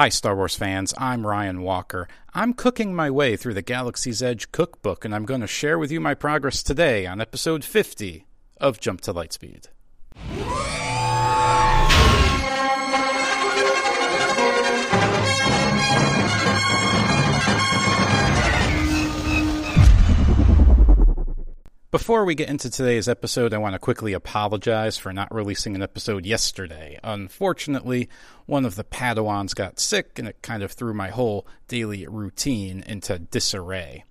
Hi, 0.00 0.08
Star 0.08 0.34
Wars 0.34 0.56
fans. 0.56 0.94
I'm 0.96 1.26
Ryan 1.26 1.60
Walker. 1.60 2.08
I'm 2.32 2.54
cooking 2.54 2.94
my 2.94 3.10
way 3.10 3.36
through 3.36 3.52
the 3.52 3.60
Galaxy's 3.60 4.22
Edge 4.22 4.50
cookbook, 4.50 5.04
and 5.04 5.14
I'm 5.14 5.26
going 5.26 5.42
to 5.42 5.46
share 5.46 5.78
with 5.78 5.92
you 5.92 6.00
my 6.00 6.14
progress 6.14 6.62
today 6.62 7.04
on 7.04 7.20
episode 7.20 7.66
50 7.66 8.24
of 8.56 8.80
Jump 8.80 9.02
to 9.02 9.12
Lightspeed. 9.12 9.66
Before 22.00 22.24
we 22.24 22.34
get 22.34 22.48
into 22.48 22.70
today's 22.70 23.10
episode, 23.10 23.52
I 23.52 23.58
want 23.58 23.74
to 23.74 23.78
quickly 23.78 24.14
apologize 24.14 24.96
for 24.96 25.12
not 25.12 25.32
releasing 25.34 25.74
an 25.74 25.82
episode 25.82 26.24
yesterday. 26.24 26.98
Unfortunately, 27.04 28.08
one 28.46 28.64
of 28.64 28.74
the 28.74 28.84
Padawans 28.84 29.54
got 29.54 29.78
sick, 29.78 30.18
and 30.18 30.26
it 30.26 30.40
kind 30.40 30.62
of 30.62 30.72
threw 30.72 30.94
my 30.94 31.10
whole 31.10 31.46
daily 31.68 32.06
routine 32.06 32.82
into 32.86 33.18
disarray. 33.18 34.04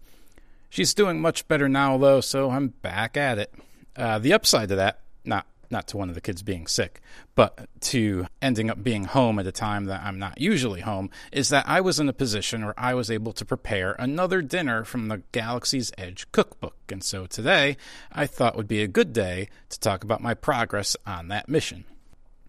She's 0.70 0.94
doing 0.94 1.20
much 1.20 1.48
better 1.48 1.68
now, 1.68 1.98
though, 1.98 2.22
so 2.22 2.52
I'm 2.52 2.68
back 2.68 3.18
at 3.18 3.40
it. 3.40 3.52
Uh, 3.96 4.20
the 4.20 4.34
upside 4.34 4.70
to 4.70 4.76
that, 4.76 5.00
not 5.26 5.48
not 5.72 5.88
to 5.88 5.98
one 5.98 6.10
of 6.10 6.16
the 6.16 6.22
kids 6.22 6.42
being 6.42 6.68
sick, 6.68 7.02
but 7.36 7.68
to 7.82 8.28
ending 8.42 8.70
up 8.70 8.84
being 8.84 9.06
home 9.06 9.40
at 9.40 9.48
a 9.48 9.52
time 9.52 9.86
that 9.86 10.02
I'm 10.04 10.20
not 10.20 10.40
usually 10.40 10.82
home, 10.82 11.10
is 11.32 11.50
that 11.50 11.68
I 11.68 11.82
was 11.82 12.00
in 12.00 12.10
a 12.10 12.14
position 12.14 12.66
where 12.66 12.80
I 12.80 12.94
was 12.94 13.12
able 13.12 13.34
to 13.34 13.46
prepare 13.46 13.96
another 14.00 14.42
dinner 14.42 14.84
from 14.84 15.08
the 15.08 15.22
Galaxy's 15.32 15.92
Edge 15.98 16.32
cookbook. 16.32 16.76
And 16.90 17.04
so 17.04 17.26
today, 17.26 17.78
I 18.12 18.26
thought 18.26 18.56
would 18.56 18.68
be 18.68 18.82
a 18.82 18.88
good 18.88 19.14
day 19.14 19.50
to 19.70 19.80
talk 19.80 20.04
about 20.04 20.22
my 20.22 20.34
progress 20.34 20.96
on 21.06 21.28
that 21.30 21.50
mission. 21.50 21.86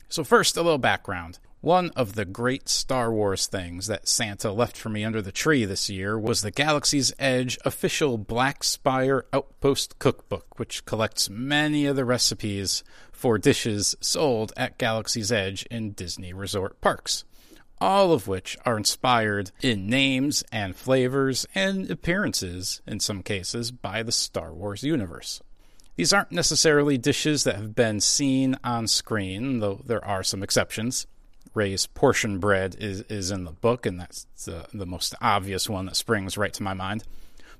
So, 0.08 0.24
first, 0.24 0.56
a 0.56 0.62
little 0.62 0.78
background. 0.78 1.38
One 1.62 1.90
of 1.90 2.14
the 2.14 2.24
great 2.24 2.70
Star 2.70 3.12
Wars 3.12 3.46
things 3.46 3.86
that 3.86 4.08
Santa 4.08 4.50
left 4.50 4.78
for 4.78 4.88
me 4.88 5.04
under 5.04 5.20
the 5.20 5.30
tree 5.30 5.66
this 5.66 5.90
year 5.90 6.18
was 6.18 6.40
the 6.40 6.50
Galaxy's 6.50 7.12
Edge 7.18 7.58
official 7.66 8.16
Black 8.16 8.64
Spire 8.64 9.26
Outpost 9.30 9.98
cookbook, 9.98 10.58
which 10.58 10.86
collects 10.86 11.28
many 11.28 11.84
of 11.84 11.96
the 11.96 12.06
recipes 12.06 12.82
for 13.12 13.36
dishes 13.36 13.94
sold 14.00 14.54
at 14.56 14.78
Galaxy's 14.78 15.30
Edge 15.30 15.66
in 15.70 15.92
Disney 15.92 16.32
resort 16.32 16.80
parks. 16.80 17.24
All 17.78 18.14
of 18.14 18.26
which 18.26 18.56
are 18.64 18.78
inspired 18.78 19.50
in 19.60 19.86
names 19.86 20.42
and 20.50 20.74
flavors 20.74 21.44
and 21.54 21.90
appearances, 21.90 22.80
in 22.86 23.00
some 23.00 23.22
cases, 23.22 23.70
by 23.70 24.02
the 24.02 24.12
Star 24.12 24.54
Wars 24.54 24.82
universe. 24.82 25.42
These 25.96 26.14
aren't 26.14 26.32
necessarily 26.32 26.96
dishes 26.96 27.44
that 27.44 27.56
have 27.56 27.74
been 27.74 28.00
seen 28.00 28.56
on 28.64 28.86
screen, 28.86 29.58
though 29.58 29.82
there 29.84 30.02
are 30.02 30.22
some 30.22 30.42
exceptions. 30.42 31.06
Rey's 31.54 31.86
portion 31.86 32.38
bread 32.38 32.76
is, 32.78 33.02
is 33.02 33.30
in 33.30 33.44
the 33.44 33.52
book, 33.52 33.86
and 33.86 34.00
that's 34.00 34.26
the, 34.44 34.66
the 34.72 34.86
most 34.86 35.14
obvious 35.20 35.68
one 35.68 35.86
that 35.86 35.96
springs 35.96 36.38
right 36.38 36.52
to 36.54 36.62
my 36.62 36.74
mind. 36.74 37.04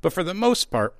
But 0.00 0.12
for 0.12 0.22
the 0.22 0.34
most 0.34 0.70
part, 0.70 0.94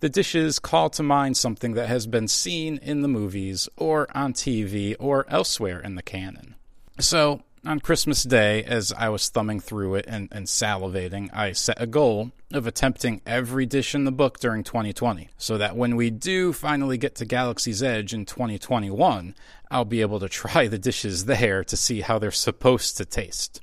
the 0.00 0.08
dishes 0.08 0.58
call 0.58 0.88
to 0.90 1.02
mind 1.02 1.36
something 1.36 1.74
that 1.74 1.88
has 1.88 2.06
been 2.06 2.28
seen 2.28 2.78
in 2.78 3.02
the 3.02 3.08
movies 3.08 3.68
or 3.76 4.08
on 4.16 4.32
TV 4.32 4.96
or 4.98 5.26
elsewhere 5.28 5.80
in 5.80 5.94
the 5.94 6.02
canon. 6.02 6.54
So, 6.98 7.42
on 7.66 7.78
Christmas 7.78 8.22
Day, 8.22 8.64
as 8.64 8.92
I 8.92 9.10
was 9.10 9.28
thumbing 9.28 9.60
through 9.60 9.96
it 9.96 10.06
and, 10.08 10.28
and, 10.32 10.46
salivating, 10.46 11.28
I 11.32 11.52
set 11.52 11.80
a 11.80 11.86
goal 11.86 12.32
of 12.52 12.66
attempting 12.66 13.20
every 13.26 13.66
dish 13.66 13.94
in 13.94 14.04
the 14.04 14.12
book 14.12 14.40
during 14.40 14.64
2020, 14.64 15.28
so 15.36 15.58
that 15.58 15.76
when 15.76 15.96
we 15.96 16.10
do 16.10 16.52
finally 16.54 16.96
get 16.96 17.16
to 17.16 17.26
Galaxy's 17.26 17.82
Edge 17.82 18.14
in 18.14 18.24
2021, 18.24 19.34
I'll 19.70 19.84
be 19.84 20.00
able 20.00 20.20
to 20.20 20.28
try 20.30 20.68
the 20.68 20.78
dishes 20.78 21.26
there 21.26 21.62
to 21.64 21.76
see 21.76 22.00
how 22.00 22.18
they're 22.18 22.30
supposed 22.30 22.96
to 22.96 23.04
taste. 23.04 23.60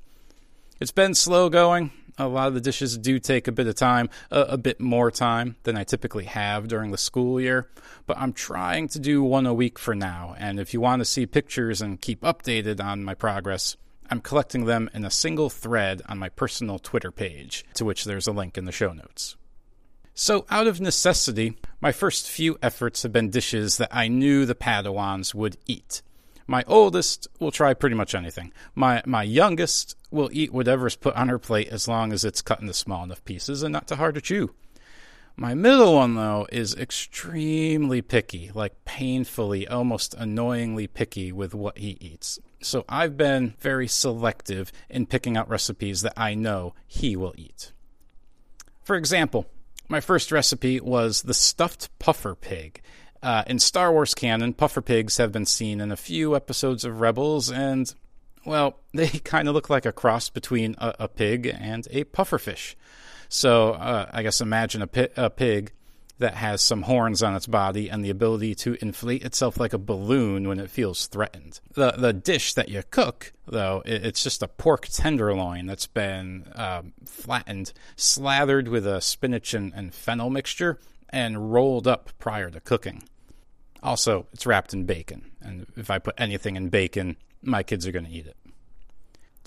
It's 0.79 0.91
been 0.91 1.15
slow 1.15 1.49
going. 1.49 1.91
A 2.19 2.27
lot 2.27 2.47
of 2.47 2.55
the 2.55 2.61
dishes 2.61 2.97
do 2.97 3.19
take 3.19 3.47
a 3.47 3.51
bit 3.51 3.67
of 3.67 3.75
time, 3.75 4.09
a, 4.31 4.41
a 4.41 4.57
bit 4.57 4.79
more 4.79 5.11
time 5.11 5.55
than 5.63 5.77
I 5.77 5.83
typically 5.83 6.25
have 6.25 6.67
during 6.67 6.91
the 6.91 6.97
school 6.97 7.39
year, 7.39 7.69
but 8.05 8.17
I'm 8.17 8.33
trying 8.33 8.87
to 8.89 8.99
do 8.99 9.23
one 9.23 9.45
a 9.45 9.53
week 9.53 9.77
for 9.77 9.93
now. 9.95 10.35
And 10.37 10.59
if 10.59 10.73
you 10.73 10.81
want 10.81 11.01
to 11.01 11.05
see 11.05 11.25
pictures 11.25 11.81
and 11.81 12.01
keep 12.01 12.21
updated 12.21 12.83
on 12.83 13.03
my 13.03 13.13
progress, 13.13 13.75
I'm 14.09 14.21
collecting 14.21 14.65
them 14.65 14.89
in 14.93 15.05
a 15.05 15.11
single 15.11 15.49
thread 15.49 16.01
on 16.07 16.17
my 16.17 16.29
personal 16.29 16.79
Twitter 16.79 17.11
page, 17.11 17.65
to 17.75 17.85
which 17.85 18.05
there's 18.05 18.27
a 18.27 18.31
link 18.31 18.57
in 18.57 18.65
the 18.65 18.71
show 18.71 18.93
notes. 18.93 19.35
So, 20.13 20.45
out 20.49 20.65
of 20.65 20.81
necessity, 20.81 21.57
my 21.79 21.91
first 21.91 22.27
few 22.27 22.57
efforts 22.61 23.03
have 23.03 23.11
been 23.11 23.29
dishes 23.29 23.77
that 23.77 23.89
I 23.91 24.07
knew 24.07 24.45
the 24.45 24.55
Padawans 24.55 25.35
would 25.35 25.57
eat. 25.67 26.01
My 26.47 26.63
oldest 26.65 27.27
will 27.39 27.51
try 27.51 27.73
pretty 27.73 27.95
much 27.95 28.15
anything. 28.15 28.53
My 28.73 29.03
my 29.05 29.23
youngest 29.23 29.95
will 30.09 30.29
eat 30.31 30.53
whatever's 30.53 30.95
put 30.95 31.15
on 31.15 31.27
her 31.27 31.37
plate 31.37 31.67
as 31.67 31.87
long 31.87 32.13
as 32.13 32.23
it's 32.23 32.41
cut 32.41 32.61
into 32.61 32.73
small 32.73 33.03
enough 33.03 33.23
pieces 33.25 33.61
and 33.61 33.73
not 33.73 33.87
too 33.87 33.95
hard 33.95 34.15
to 34.15 34.21
chew. 34.21 34.55
My 35.39 35.53
middle 35.53 35.93
one, 35.93 36.15
though, 36.15 36.47
is 36.51 36.73
extremely 36.73 38.01
picky, 38.01 38.49
like 38.55 38.83
painfully, 38.85 39.67
almost 39.67 40.15
annoyingly 40.15 40.87
picky 40.87 41.31
with 41.31 41.53
what 41.53 41.77
he 41.77 41.95
eats. 42.01 42.39
So 42.59 42.85
I've 42.89 43.17
been 43.17 43.53
very 43.59 43.87
selective 43.87 44.71
in 44.89 45.05
picking 45.05 45.37
out 45.37 45.47
recipes 45.47 46.01
that 46.01 46.13
I 46.17 46.33
know 46.33 46.73
he 46.87 47.15
will 47.15 47.35
eat. 47.37 47.71
For 48.81 48.95
example, 48.95 49.45
my 49.87 49.99
first 49.99 50.31
recipe 50.31 50.79
was 50.79 51.21
the 51.21 51.35
stuffed 51.35 51.89
puffer 51.99 52.33
pig. 52.33 52.81
Uh, 53.21 53.43
in 53.45 53.59
Star 53.59 53.91
Wars 53.91 54.15
canon, 54.15 54.53
puffer 54.53 54.81
pigs 54.81 55.17
have 55.17 55.31
been 55.31 55.45
seen 55.45 55.79
in 55.79 55.91
a 55.91 55.97
few 55.97 56.35
episodes 56.35 56.83
of 56.83 56.99
Rebels, 56.99 57.51
and, 57.51 57.93
well, 58.43 58.79
they 58.95 59.07
kind 59.09 59.47
of 59.47 59.53
look 59.53 59.69
like 59.69 59.85
a 59.85 59.91
cross 59.91 60.29
between 60.29 60.73
a, 60.79 60.95
a 61.01 61.07
pig 61.07 61.45
and 61.45 61.87
a 61.91 62.05
pufferfish. 62.05 62.73
So 63.29 63.71
uh, 63.71 64.09
I 64.11 64.23
guess 64.23 64.41
imagine 64.41 64.81
a, 64.81 64.87
pi- 64.87 65.09
a 65.15 65.29
pig 65.29 65.71
that 66.19 66.33
has 66.33 66.61
some 66.61 66.83
horns 66.83 67.21
on 67.21 67.35
its 67.35 67.47
body 67.47 67.89
and 67.89 68.03
the 68.03 68.09
ability 68.09 68.55
to 68.55 68.77
inflate 68.81 69.23
itself 69.23 69.59
like 69.59 69.73
a 69.73 69.77
balloon 69.77 70.47
when 70.47 70.59
it 70.59 70.69
feels 70.69 71.07
threatened. 71.07 71.59
The 71.73 71.91
the 71.91 72.13
dish 72.13 72.53
that 72.55 72.69
you 72.69 72.83
cook, 72.89 73.33
though, 73.45 73.83
it, 73.85 74.05
it's 74.05 74.23
just 74.23 74.41
a 74.41 74.47
pork 74.47 74.87
tenderloin 74.87 75.67
that's 75.67 75.87
been 75.87 76.51
um, 76.55 76.93
flattened, 77.05 77.73
slathered 77.95 78.67
with 78.67 78.87
a 78.87 79.01
spinach 79.01 79.53
and, 79.53 79.73
and 79.75 79.93
fennel 79.93 80.29
mixture, 80.29 80.79
and 81.09 81.53
rolled 81.53 81.87
up 81.87 82.09
prior 82.17 82.49
to 82.49 82.59
cooking. 82.59 83.03
Also, 83.83 84.25
it's 84.33 84.45
wrapped 84.47 84.73
in 84.73 84.85
bacon, 84.85 85.31
and 85.39 85.67
if 85.75 85.91
I 85.91 85.99
put 85.99 86.15
anything 86.17 86.55
in 86.55 86.69
bacon, 86.69 87.15
my 87.43 87.61
kids 87.61 87.85
are 87.85 87.91
going 87.91 88.05
to 88.05 88.11
eat 88.11 88.25
it. 88.25 88.35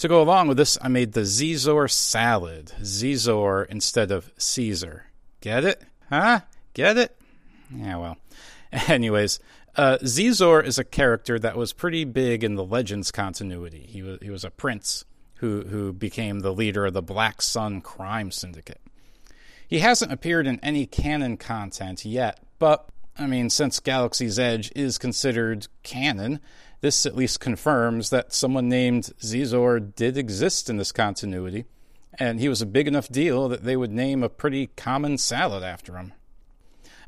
To 0.00 0.08
go 0.08 0.22
along 0.22 0.48
with 0.48 0.56
this, 0.56 0.78
I 0.80 0.88
made 0.88 1.12
the 1.12 1.26
Xizor 1.26 1.90
salad. 1.90 2.72
Xizor 2.80 3.66
instead 3.66 4.10
of 4.10 4.32
Caesar. 4.38 5.04
Get 5.42 5.62
it? 5.66 5.82
Huh? 6.08 6.40
Get 6.72 6.96
it? 6.96 7.20
Yeah, 7.70 7.98
well. 7.98 8.16
Anyways, 8.88 9.40
uh, 9.76 9.98
Xizor 9.98 10.64
is 10.64 10.78
a 10.78 10.84
character 10.84 11.38
that 11.38 11.54
was 11.54 11.74
pretty 11.74 12.04
big 12.04 12.42
in 12.42 12.54
the 12.54 12.64
Legends 12.64 13.10
continuity. 13.12 13.86
He 13.90 14.00
was 14.00 14.18
he 14.22 14.30
was 14.30 14.42
a 14.42 14.50
prince 14.50 15.04
who 15.34 15.64
who 15.64 15.92
became 15.92 16.40
the 16.40 16.54
leader 16.54 16.86
of 16.86 16.94
the 16.94 17.02
Black 17.02 17.42
Sun 17.42 17.82
crime 17.82 18.30
syndicate. 18.30 18.80
He 19.68 19.80
hasn't 19.80 20.12
appeared 20.12 20.46
in 20.46 20.60
any 20.60 20.86
canon 20.86 21.36
content 21.36 22.06
yet, 22.06 22.40
but 22.58 22.88
I 23.18 23.26
mean, 23.26 23.50
since 23.50 23.80
Galaxy's 23.80 24.38
Edge 24.38 24.72
is 24.74 24.96
considered 24.96 25.68
canon, 25.82 26.40
this 26.80 27.04
at 27.06 27.16
least 27.16 27.40
confirms 27.40 28.10
that 28.10 28.32
someone 28.32 28.68
named 28.68 29.10
Xizor 29.20 29.94
did 29.94 30.16
exist 30.16 30.70
in 30.70 30.76
this 30.76 30.92
continuity, 30.92 31.66
and 32.18 32.40
he 32.40 32.48
was 32.48 32.62
a 32.62 32.66
big 32.66 32.88
enough 32.88 33.08
deal 33.08 33.48
that 33.48 33.64
they 33.64 33.76
would 33.76 33.92
name 33.92 34.22
a 34.22 34.28
pretty 34.28 34.68
common 34.68 35.18
salad 35.18 35.62
after 35.62 35.96
him. 35.96 36.12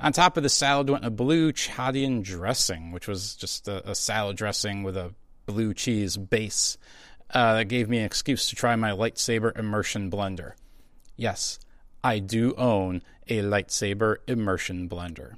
On 0.01 0.13
top 0.13 0.37
of 0.37 0.43
the 0.43 0.49
salad 0.49 0.91
went 0.91 1.05
a 1.05 1.11
blue 1.11 1.53
Chadian 1.53 2.23
dressing, 2.23 2.91
which 2.91 3.07
was 3.07 3.35
just 3.37 3.69
a, 3.69 3.91
a 3.91 3.95
salad 3.95 4.37
dressing 4.37 4.83
with 4.83 4.97
a 4.97 5.15
blue 5.47 5.75
cheese 5.75 6.17
base. 6.17 6.77
Uh, 7.31 7.55
that 7.55 7.65
gave 7.67 7.89
me 7.89 7.99
an 7.99 8.05
excuse 8.05 8.47
to 8.49 8.57
try 8.57 8.77
my 8.77 8.91
lightsaber 8.91 9.57
immersion 9.59 10.11
blender. 10.11 10.53
Yes, 11.17 11.59
I 12.05 12.19
do 12.19 12.55
own 12.57 13.03
a 13.29 13.39
lightsaber 13.39 14.17
immersion 14.27 14.89
blender. 14.89 15.37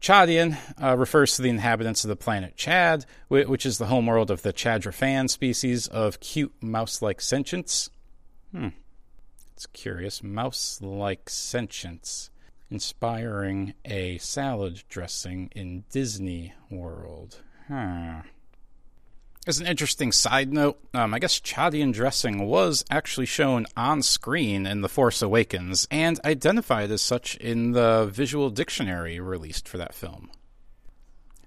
Chadian 0.00 0.56
uh, 0.82 0.96
refers 0.96 1.36
to 1.36 1.42
the 1.42 1.50
inhabitants 1.50 2.04
of 2.04 2.08
the 2.08 2.16
planet 2.16 2.56
Chad, 2.56 3.04
which 3.28 3.66
is 3.66 3.78
the 3.78 3.86
homeworld 3.86 4.30
of 4.30 4.42
the 4.42 4.52
Chadrafan 4.52 5.28
species 5.28 5.86
of 5.88 6.20
cute 6.20 6.54
mouse 6.62 7.02
like 7.02 7.20
sentience. 7.20 7.90
Hmm. 8.50 8.68
It's 9.54 9.66
curious. 9.66 10.22
Mouse 10.22 10.80
like 10.80 11.28
sentience. 11.28 12.30
Inspiring 12.70 13.74
a 13.84 14.16
salad 14.18 14.84
dressing 14.88 15.50
in 15.54 15.84
Disney 15.90 16.54
World. 16.70 17.42
Huh. 17.68 18.22
As 19.46 19.58
an 19.58 19.66
interesting 19.66 20.12
side 20.12 20.52
note, 20.52 20.78
um, 20.92 21.14
I 21.14 21.18
guess 21.18 21.40
Chadian 21.40 21.94
dressing 21.94 22.46
was 22.46 22.84
actually 22.90 23.24
shown 23.24 23.64
on 23.74 24.02
screen 24.02 24.66
in 24.66 24.82
The 24.82 24.88
Force 24.88 25.22
Awakens 25.22 25.88
and 25.90 26.20
identified 26.26 26.90
as 26.90 27.00
such 27.00 27.36
in 27.36 27.72
the 27.72 28.04
visual 28.12 28.50
dictionary 28.50 29.18
released 29.18 29.66
for 29.66 29.78
that 29.78 29.94
film. 29.94 30.30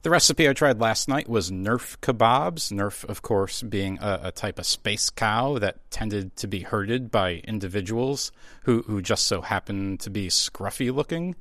The 0.01 0.10
recipe 0.10 0.50
I 0.50 0.54
tried 0.54 0.81
last 0.81 1.07
night 1.07 1.30
was 1.30 1.51
Nerf 1.51 1.98
kebabs. 2.00 2.74
Nerf, 2.74 3.07
of 3.07 3.22
course, 3.22 3.62
being 3.62 4.00
a, 4.01 4.22
a, 4.24 4.31
type 4.31 4.57
of 4.57 4.66
space 4.66 5.12
cow 5.12 5.60
that 5.60 5.90
tended 5.92 6.36
to 6.38 6.48
be 6.48 6.62
herded 6.62 7.12
by 7.12 7.44
individuals 7.45 8.31
who, 8.63 8.81
who 8.81 9.04
just 9.04 9.28
so 9.28 9.42
happened 9.42 10.00
to 10.00 10.10
be 10.10 10.30
scruffy 10.30 10.94
looking. 10.94 11.36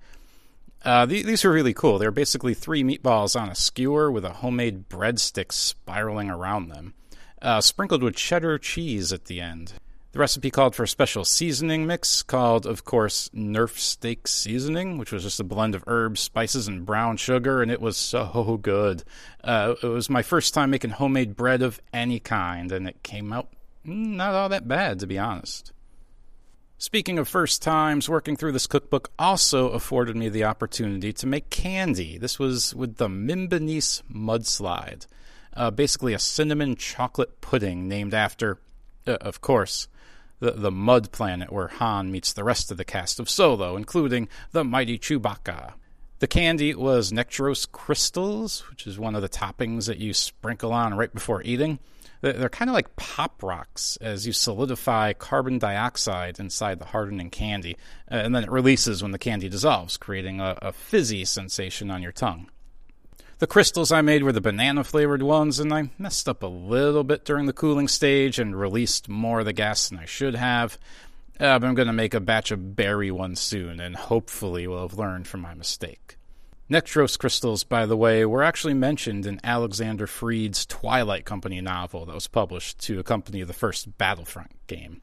Uh, 0.84 1.06
these, 1.06 1.44
were 1.44 1.52
really 1.52 1.74
cool. 1.74 1.98
They're 1.98 2.10
basically 2.10 2.54
three 2.54 2.82
meatballs 2.82 3.40
on 3.40 3.48
a 3.48 3.54
skewer 3.54 4.10
with 4.10 4.24
a 4.24 4.34
homemade 4.34 4.88
breadstick 4.88 5.52
spiraling 5.52 6.28
around 6.28 6.68
them, 6.68 6.94
uh, 7.40 7.60
sprinkled 7.60 8.02
with 8.02 8.16
cheddar 8.16 8.58
cheese 8.58 9.12
at 9.12 9.26
the 9.26 9.40
end. 9.40 9.74
The 10.12 10.18
recipe 10.18 10.50
called 10.50 10.74
for 10.74 10.82
a 10.82 10.88
special 10.88 11.24
seasoning 11.24 11.86
mix 11.86 12.22
called, 12.22 12.66
of 12.66 12.84
course, 12.84 13.30
Nerf 13.34 13.78
Steak 13.78 14.28
Seasoning, 14.28 14.98
which 14.98 15.10
was 15.10 15.22
just 15.22 15.40
a 15.40 15.44
blend 15.44 15.74
of 15.74 15.84
herbs, 15.86 16.20
spices, 16.20 16.68
and 16.68 16.84
brown 16.84 17.16
sugar, 17.16 17.62
and 17.62 17.70
it 17.70 17.80
was 17.80 17.96
so 17.96 18.58
good. 18.60 19.04
Uh, 19.42 19.74
it 19.82 19.86
was 19.86 20.10
my 20.10 20.20
first 20.20 20.52
time 20.52 20.70
making 20.70 20.90
homemade 20.90 21.34
bread 21.34 21.62
of 21.62 21.80
any 21.94 22.20
kind, 22.20 22.72
and 22.72 22.86
it 22.86 23.02
came 23.02 23.32
out 23.32 23.48
not 23.84 24.34
all 24.34 24.50
that 24.50 24.68
bad, 24.68 24.98
to 25.00 25.06
be 25.06 25.18
honest. 25.18 25.72
Speaking 26.82 27.20
of 27.20 27.28
first 27.28 27.62
times, 27.62 28.08
working 28.08 28.34
through 28.34 28.50
this 28.50 28.66
cookbook 28.66 29.12
also 29.16 29.68
afforded 29.68 30.16
me 30.16 30.28
the 30.28 30.42
opportunity 30.42 31.12
to 31.12 31.28
make 31.28 31.48
candy. 31.48 32.18
This 32.18 32.40
was 32.40 32.74
with 32.74 32.96
the 32.96 33.06
Mimbanese 33.06 34.02
Mudslide, 34.12 35.06
uh, 35.56 35.70
basically 35.70 36.12
a 36.12 36.18
cinnamon 36.18 36.74
chocolate 36.74 37.40
pudding 37.40 37.86
named 37.86 38.14
after, 38.14 38.58
uh, 39.06 39.12
of 39.20 39.40
course, 39.40 39.86
the, 40.40 40.50
the 40.50 40.72
mud 40.72 41.12
planet 41.12 41.52
where 41.52 41.68
Han 41.68 42.10
meets 42.10 42.32
the 42.32 42.42
rest 42.42 42.72
of 42.72 42.78
the 42.78 42.84
cast 42.84 43.20
of 43.20 43.30
Solo, 43.30 43.76
including 43.76 44.28
the 44.50 44.64
mighty 44.64 44.98
Chewbacca. 44.98 45.74
The 46.18 46.26
candy 46.26 46.74
was 46.74 47.12
Nectros 47.12 47.64
crystals, 47.70 48.68
which 48.68 48.88
is 48.88 48.98
one 48.98 49.14
of 49.14 49.22
the 49.22 49.28
toppings 49.28 49.86
that 49.86 49.98
you 49.98 50.12
sprinkle 50.12 50.72
on 50.72 50.96
right 50.96 51.14
before 51.14 51.42
eating. 51.44 51.78
They're 52.22 52.48
kind 52.48 52.70
of 52.70 52.74
like 52.74 52.94
pop 52.94 53.42
rocks 53.42 53.98
as 54.00 54.28
you 54.28 54.32
solidify 54.32 55.12
carbon 55.14 55.58
dioxide 55.58 56.38
inside 56.38 56.78
the 56.78 56.86
hardening 56.86 57.30
candy, 57.30 57.76
uh, 58.10 58.14
and 58.14 58.34
then 58.34 58.44
it 58.44 58.50
releases 58.50 59.02
when 59.02 59.10
the 59.10 59.18
candy 59.18 59.48
dissolves, 59.48 59.96
creating 59.96 60.40
a, 60.40 60.56
a 60.62 60.72
fizzy 60.72 61.24
sensation 61.24 61.90
on 61.90 62.00
your 62.00 62.12
tongue. 62.12 62.48
The 63.40 63.48
crystals 63.48 63.90
I 63.90 64.02
made 64.02 64.22
were 64.22 64.30
the 64.30 64.40
banana 64.40 64.84
flavored 64.84 65.24
ones, 65.24 65.58
and 65.58 65.74
I 65.74 65.90
messed 65.98 66.28
up 66.28 66.44
a 66.44 66.46
little 66.46 67.02
bit 67.02 67.24
during 67.24 67.46
the 67.46 67.52
cooling 67.52 67.88
stage 67.88 68.38
and 68.38 68.54
released 68.54 69.08
more 69.08 69.40
of 69.40 69.46
the 69.46 69.52
gas 69.52 69.88
than 69.88 69.98
I 69.98 70.04
should 70.04 70.36
have. 70.36 70.78
Uh, 71.40 71.58
but 71.58 71.66
I'm 71.66 71.74
going 71.74 71.88
to 71.88 71.92
make 71.92 72.14
a 72.14 72.20
batch 72.20 72.52
of 72.52 72.76
berry 72.76 73.10
ones 73.10 73.40
soon, 73.40 73.80
and 73.80 73.96
hopefully 73.96 74.68
will 74.68 74.86
have 74.86 74.96
learned 74.96 75.26
from 75.26 75.40
my 75.40 75.54
mistake. 75.54 76.18
Nectros 76.72 77.18
crystals, 77.18 77.64
by 77.64 77.84
the 77.84 77.96
way, 77.98 78.24
were 78.24 78.42
actually 78.42 78.72
mentioned 78.72 79.26
in 79.26 79.40
Alexander 79.44 80.06
Freed's 80.06 80.64
Twilight 80.64 81.26
Company 81.26 81.60
novel 81.60 82.06
that 82.06 82.14
was 82.14 82.28
published 82.28 82.78
to 82.80 82.98
accompany 82.98 83.42
the 83.42 83.52
first 83.52 83.98
Battlefront 83.98 84.52
game. 84.66 85.02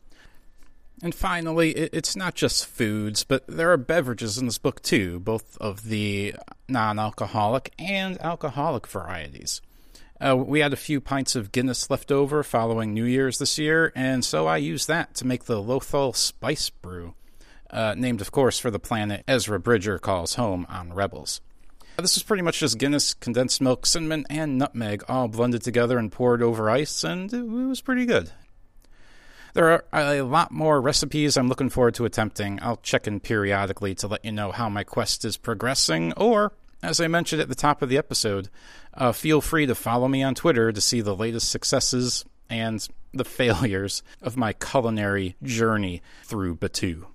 And 1.04 1.13
finally, 1.13 1.71
it's 1.71 2.16
not 2.16 2.33
just 2.33 2.66
foods, 2.66 3.24
but 3.24 3.45
there 3.48 3.71
are 3.71 3.77
beverages 3.77 4.38
in 4.38 4.48
this 4.48 4.57
book 4.57 4.81
too, 4.81 5.19
both 5.19 5.57
of 5.60 5.83
the 5.83 6.36
non 6.68 6.98
alcoholic 6.98 7.72
and 7.77 8.19
alcoholic 8.19 8.88
varieties. 8.88 9.62
Uh, 10.19 10.36
we 10.36 10.62
had 10.62 10.74
a 10.74 10.77
few 10.77 11.00
pints 11.00 11.36
of 11.36 11.51
Guinness 11.51 11.89
left 11.89 12.12
over 12.12 12.42
following 12.44 12.94
New 12.94 13.06
Year's 13.06 13.38
this 13.38 13.60
year, 13.60 13.94
and 13.95 14.25
so 14.25 14.48
I 14.48 14.57
used 14.57 14.88
that 14.88 15.13
to 15.15 15.27
make 15.27 15.45
the 15.45 15.62
Lothal 15.62 16.13
Spice 16.15 16.69
Brew, 16.69 17.13
uh, 17.69 17.94
named, 17.95 18.19
of 18.19 18.31
course, 18.31 18.60
for 18.60 18.72
the 18.72 18.80
planet 18.80 19.24
Ezra 19.27 19.60
Bridger 19.60 20.00
calls 20.00 20.33
home 20.33 20.65
on 20.68 20.92
Rebels. 20.92 21.39
This 22.01 22.18
is 22.18 22.24
pretty 22.24 22.44
much 22.44 22.60
just 22.60 22.78
Guinness, 22.78 23.13
condensed 23.13 23.62
milk, 23.62 23.86
cinnamon, 23.86 24.25
and 24.30 24.57
nutmeg 24.57 25.04
all 25.10 25.28
blended 25.28 25.63
together 25.63 25.98
and 25.98 26.12
poured 26.12 26.42
over 26.42 26.69
ice, 26.69 27.04
and 27.04 27.34
it 27.34 27.46
was 27.46 27.81
pretty 27.81 28.06
good. 28.06 28.31
There 29.54 29.84
are 29.92 30.19
a 30.19 30.22
lot 30.22 30.51
more 30.51 30.80
recipes 30.80 31.36
I'm 31.36 31.50
looking 31.50 31.69
forward 31.69 31.96
to 31.96 32.06
attempting. 32.06 32.60
I'll 32.62 32.78
check 32.78 33.07
in 33.07 33.19
periodically 33.19 33.96
to 33.96 34.07
let 34.07 34.24
you 34.24 34.31
know 34.31 34.51
how 34.51 34.69
my 34.69 34.84
quest 34.84 35.25
is 35.25 35.38
progressing, 35.38 36.13
or, 36.13 36.54
as 36.84 37.01
I 37.01 37.07
mentioned 37.07 37.42
at 37.42 37.50
the 37.50 37.56
top 37.56 37.81
of 37.81 37.90
the 37.90 37.98
episode, 37.98 38.50
uh, 38.94 39.12
feel 39.12 39.42
free 39.42 39.66
to 39.66 39.75
follow 39.75 40.07
me 40.07 40.24
on 40.24 40.36
Twitter 40.36 40.72
to 40.72 40.81
see 40.81 41.01
the 41.01 41.16
latest 41.16 41.50
successes 41.50 42.25
and 42.50 42.88
the 43.13 43.25
failures 43.25 44.04
of 44.22 44.38
my 44.38 44.54
culinary 44.54 45.36
journey 45.44 46.01
through 46.24 46.56
Batuu. 46.56 47.06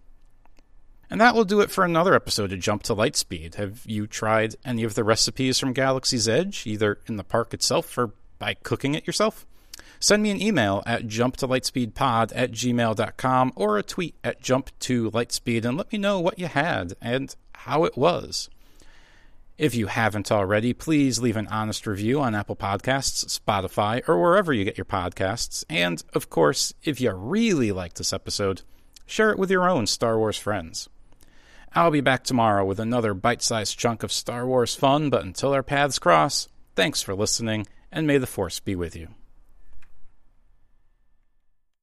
And 1.11 1.21
that 1.21 1.35
will 1.35 1.45
do 1.45 1.61
it 1.61 1.71
for 1.71 1.85
another 1.85 2.15
episode 2.15 2.53
of 2.53 2.61
Jump 2.61 2.83
to 2.85 2.95
Lightspeed. 2.95 3.57
Have 3.57 3.83
you 3.87 4.07
tried 4.07 4.57
any 4.65 4.85
of 4.85 4.95
the 4.95 5.05
recipes 5.05 5.59
from 5.59 5.73
Galaxy's 5.73 6.29
Edge, 6.29 6.67
either 6.67 6.99
in 7.07 7.17
the 7.17 7.25
park 7.25 7.55
itself 7.55 7.97
or 7.97 8.13
by 8.39 8.55
cooking 8.55 8.95
it 8.95 9.07
yourself? 9.07 9.47
Send 10.01 10.23
me 10.23 10.31
an 10.31 10.43
email 10.43 10.83
at 10.87 11.05
jumptolightspeedpod 11.07 12.33
at 12.35 12.51
gmail.com 12.53 13.53
or 13.57 13.79
a 13.79 13.83
tweet 13.83 14.15
at 14.23 14.43
jump2lightspeed 14.43 15.65
and 15.65 15.77
let 15.77 15.93
me 15.93 15.99
know 15.99 16.21
what 16.21 16.39
you 16.39 16.47
had 16.47 16.95
and 17.01 17.35
how 17.55 17.85
it 17.85 17.97
was. 17.97 18.51
If 19.57 19.75
you 19.75 19.87
haven't 19.87 20.33
already, 20.33 20.73
please 20.73 21.21
leave 21.21 21.37
an 21.37 21.47
honest 21.47 21.87
review 21.87 22.21
on 22.21 22.35
Apple 22.35 22.57
Podcasts, 22.57 23.39
Spotify, 23.39 24.07
or 24.09 24.21
wherever 24.21 24.53
you 24.53 24.65
get 24.65 24.77
your 24.77 24.85
podcasts. 24.85 25.65
And, 25.71 26.03
of 26.13 26.29
course, 26.29 26.75
if 26.83 27.01
you 27.01 27.13
really 27.13 27.71
like 27.71 27.95
this 27.95 28.13
episode, 28.13 28.63
share 29.07 29.31
it 29.31 29.39
with 29.39 29.53
your 29.53 29.69
own 29.69 29.87
Star 29.87 30.19
Wars 30.19 30.37
friends. 30.37 30.89
I'll 31.77 31.91
be 31.91 32.01
back 32.01 32.23
tomorrow 32.23 32.65
with 32.65 32.79
another 32.79 33.15
bite 33.15 33.43
sized 33.43 33.77
chunk 33.77 34.05
of 34.05 34.13
Star 34.13 34.47
Wars 34.47 34.77
fun, 34.77 35.11
but 35.11 35.25
until 35.25 35.53
our 35.53 35.65
paths 35.65 35.99
cross, 35.99 36.49
thanks 36.77 37.03
for 37.03 37.17
listening, 37.17 37.67
and 37.91 38.07
may 38.07 38.17
the 38.17 38.29
Force 38.29 38.61
be 38.61 38.77
with 38.77 38.95
you. 38.95 39.09